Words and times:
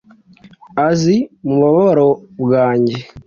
azi 0.87 1.17
mubabaro 1.45 2.09
bwanjye, 2.43 2.97